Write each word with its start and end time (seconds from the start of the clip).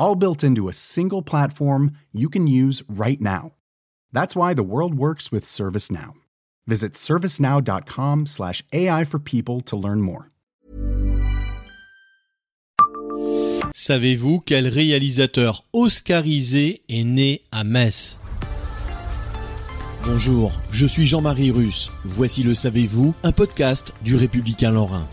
all 0.00 0.16
built 0.16 0.42
into 0.42 0.68
a 0.68 0.72
single 0.72 1.22
platform 1.22 1.92
you 2.10 2.28
can 2.28 2.48
use 2.48 2.82
right 2.88 3.20
now. 3.20 3.52
That's 4.12 4.34
why 4.34 4.54
the 4.54 4.64
world 4.64 4.94
works 4.94 5.30
with 5.30 5.44
ServiceNow. 5.44 6.14
Visit 6.66 6.94
servicenow.com/slash 6.94 8.64
AI 8.72 9.04
for 9.04 9.20
people 9.20 9.60
to 9.60 9.76
learn 9.76 10.00
more. 10.00 10.30
Savez-vous 13.72 14.40
quel 14.40 14.66
réalisateur 14.66 15.62
oscarisé 15.72 16.82
est 16.88 17.04
né 17.04 17.42
à 17.52 17.64
Metz? 17.64 18.18
Bonjour, 20.04 20.52
je 20.70 20.86
suis 20.86 21.06
Jean-Marie 21.06 21.50
Russe. 21.50 21.92
Voici 22.04 22.42
le 22.42 22.54
Savez-vous, 22.54 23.14
un 23.22 23.32
podcast 23.32 23.94
du 24.02 24.16
Républicain 24.16 24.72
Lorrain. 24.72 25.06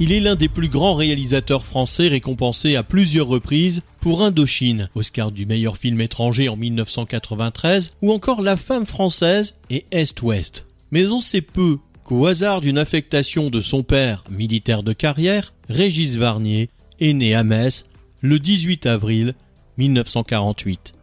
Il 0.00 0.10
est 0.10 0.18
l'un 0.20 0.34
des 0.34 0.48
plus 0.48 0.68
grands 0.68 0.96
réalisateurs 0.96 1.64
français 1.64 2.08
récompensés 2.08 2.74
à 2.74 2.82
plusieurs 2.82 3.28
reprises 3.28 3.82
pour 4.00 4.24
Indochine, 4.24 4.88
Oscar 4.96 5.30
du 5.30 5.46
meilleur 5.46 5.76
film 5.76 6.00
étranger 6.00 6.48
en 6.48 6.56
1993, 6.56 7.92
ou 8.02 8.12
encore 8.12 8.42
La 8.42 8.56
femme 8.56 8.86
française 8.86 9.56
et 9.70 9.86
Est-Ouest. 9.92 10.66
Mais 10.90 11.12
on 11.12 11.20
sait 11.20 11.42
peu 11.42 11.78
qu'au 12.02 12.26
hasard 12.26 12.60
d'une 12.60 12.78
affectation 12.78 13.50
de 13.50 13.60
son 13.60 13.84
père, 13.84 14.24
militaire 14.28 14.82
de 14.82 14.92
carrière, 14.92 15.54
Régis 15.68 16.16
Varnier, 16.16 16.70
est 17.00 17.12
né 17.12 17.36
à 17.36 17.44
Metz 17.44 17.84
le 18.20 18.40
18 18.40 18.86
avril 18.86 19.34
1948. 19.78 20.94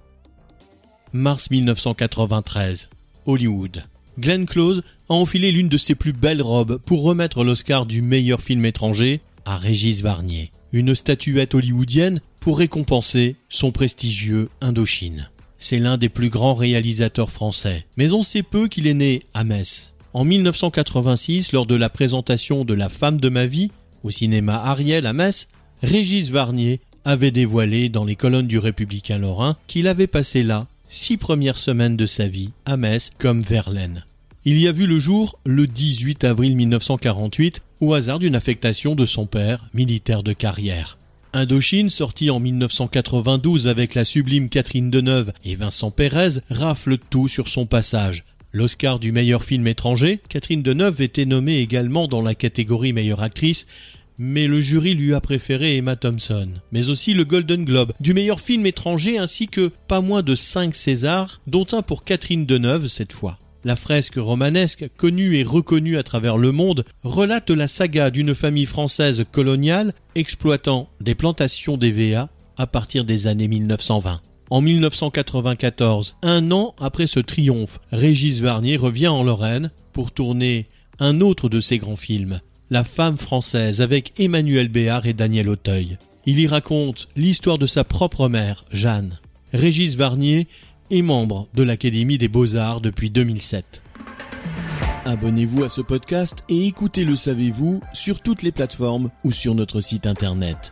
Mars 1.14 1.50
1993, 1.50 2.90
Hollywood. 3.26 3.84
Glenn 4.20 4.46
Close 4.46 4.84
a 5.10 5.14
enfilé 5.14 5.52
l'une 5.52 5.70
de 5.70 5.78
ses 5.78 5.96
plus 5.96 6.14
belles 6.14 6.42
robes 6.42 6.80
pour 6.86 7.04
remettre 7.04 7.44
l'Oscar 7.44 7.86
du 7.86 8.02
meilleur 8.02 8.42
film 8.42 8.66
étranger 8.66 9.22
à 9.46 9.58
Régis 9.58 10.02
Varnier, 10.02 10.52
une 10.72 10.96
statuette 10.96 11.56
hollywoodienne 11.56 12.22
pour 12.40 12.58
récompenser 12.58 13.36
son 13.50 13.72
prestigieux 13.72 14.50
Indochine. 14.62 15.30
C'est 15.58 15.80
l'un 15.80 15.98
des 15.98 16.10
plus 16.10 16.30
grands 16.30 16.56
réalisateurs 16.56 17.30
français, 17.30 17.86
mais 17.96 18.14
on 18.14 18.24
sait 18.24 18.44
peu 18.44 18.68
qu'il 18.68 18.88
est 18.88 18.96
né 18.96 19.24
à 19.34 19.44
Metz. 19.44 19.94
En 20.14 20.26
1986, 20.26 21.54
lors 21.54 21.66
de 21.66 21.76
la 21.76 21.90
présentation 21.90 22.66
de 22.66 22.74
La 22.74 22.90
femme 22.90 23.22
de 23.22 23.30
ma 23.30 23.46
vie 23.46 23.72
au 24.04 24.10
cinéma 24.10 24.56
Ariel 24.56 25.06
à 25.06 25.14
Metz, 25.14 25.50
Régis 25.84 26.32
Varnier 26.32 26.82
avait 27.06 27.32
dévoilé 27.32 27.90
dans 27.90 28.04
les 28.04 28.16
colonnes 28.16 28.48
du 28.48 28.60
Républicain 28.60 29.18
Lorrain 29.18 29.56
qu'il 29.68 29.88
avait 29.88 30.08
passé 30.08 30.44
là 30.44 30.68
six 30.92 31.16
premières 31.16 31.58
semaines 31.58 31.96
de 31.96 32.06
sa 32.06 32.28
vie 32.28 32.50
à 32.66 32.76
Metz 32.76 33.12
comme 33.18 33.42
Verlaine. 33.42 34.06
Il 34.44 34.60
y 34.60 34.68
a 34.68 34.74
vu 34.74 34.88
le 34.88 35.00
jour 35.00 35.40
le 35.46 35.66
18 35.66 36.26
avril 36.26 36.56
1948 36.58 37.62
au 37.80 37.94
hasard 37.94 38.20
d'une 38.20 38.36
affectation 38.36 38.94
de 38.94 39.06
son 39.06 39.26
père, 39.26 39.70
militaire 39.74 40.22
de 40.22 40.34
carrière. 40.34 40.98
Indochine, 41.32 41.90
sorti 41.90 42.30
en 42.30 42.42
1992 42.42 43.70
avec 43.70 43.96
la 43.96 44.04
sublime 44.04 44.50
Catherine 44.50 44.92
Deneuve 44.92 45.32
et 45.46 45.56
Vincent 45.56 45.92
Pérez, 45.92 46.42
rafle 46.50 46.98
tout 46.98 47.30
sur 47.30 47.48
son 47.48 47.66
passage. 47.66 48.26
L'Oscar 48.52 49.00
du 49.00 49.14
meilleur 49.14 49.46
film 49.46 49.66
étranger, 49.68 50.20
Catherine 50.28 50.62
Deneuve 50.62 51.02
était 51.02 51.26
nommée 51.26 51.60
également 51.60 52.10
dans 52.10 52.22
la 52.22 52.36
catégorie 52.36 52.92
meilleure 52.92 53.24
actrice, 53.24 53.66
mais 54.24 54.46
le 54.46 54.62
jury 54.62 54.94
lui 54.94 55.16
a 55.16 55.20
préféré 55.20 55.78
Emma 55.78 55.96
Thompson, 55.96 56.48
mais 56.72 56.90
aussi 56.90 57.16
le 57.16 57.26
Golden 57.26 57.66
Globe 57.66 57.92
du 58.00 58.14
meilleur 58.14 58.40
film 58.40 58.68
étranger 58.68 59.18
ainsi 59.18 59.48
que 59.48 59.72
pas 59.88 60.00
moins 60.00 60.22
de 60.22 60.36
5 60.36 60.76
Césars, 60.76 61.42
dont 61.48 61.66
un 61.72 61.82
pour 61.82 62.04
Catherine 62.04 62.46
Deneuve 62.46 62.86
cette 62.86 63.14
fois. 63.14 63.40
La 63.64 63.76
fresque 63.76 64.18
romanesque, 64.18 64.88
connue 64.96 65.38
et 65.38 65.44
reconnue 65.44 65.98
à 65.98 66.04
travers 66.04 66.38
le 66.38 66.52
monde, 66.52 66.86
relate 67.04 67.50
la 67.50 67.68
saga 67.68 68.12
d'une 68.12 68.36
famille 68.36 68.68
française 68.68 69.26
coloniale 69.32 69.92
exploitant 70.14 70.90
des 71.02 71.16
plantations 71.16 71.78
d'EVA 71.78 72.30
à 72.58 72.68
partir 72.68 73.06
des 73.06 73.26
années 73.26 73.48
1920. 73.48 74.22
En 74.52 74.62
1994, 74.62 76.18
un 76.22 76.52
an 76.52 76.76
après 76.80 77.08
ce 77.08 77.20
triomphe, 77.20 77.80
Régis 77.92 78.40
Varnier 78.42 78.78
revient 78.78 79.08
en 79.08 79.24
Lorraine 79.24 79.72
pour 79.94 80.12
tourner 80.12 80.68
un 81.00 81.22
autre 81.22 81.50
de 81.50 81.60
ses 81.60 81.80
grands 81.80 81.96
films, 81.96 82.40
la 82.72 82.86
femme 82.86 83.18
française 83.18 83.82
avec 83.82 84.14
Emmanuel 84.18 84.70
Béard 84.70 85.06
et 85.06 85.14
Daniel 85.14 85.50
Auteuil. 85.50 85.98
Il 86.26 86.40
y 86.40 86.48
raconte 86.48 87.10
l'histoire 87.18 87.60
de 87.60 87.68
sa 87.68 87.84
propre 87.84 88.30
mère, 88.30 88.64
Jeanne. 88.72 89.20
Régis 89.54 89.98
Varnier 89.98 90.48
est 90.90 91.02
membre 91.02 91.50
de 91.54 91.64
l'Académie 91.64 92.18
des 92.18 92.30
Beaux-Arts 92.30 92.80
depuis 92.80 93.10
2007. 93.10 93.84
Abonnez-vous 95.04 95.66
à 95.66 95.70
ce 95.70 95.82
podcast 95.82 96.44
et 96.48 96.66
écoutez 96.66 97.04
Le 97.04 97.18
Savez-vous 97.18 97.82
sur 97.92 98.22
toutes 98.22 98.42
les 98.42 98.54
plateformes 98.54 99.10
ou 99.26 99.34
sur 99.34 99.54
notre 99.54 99.82
site 99.82 100.08
internet. 100.08 100.72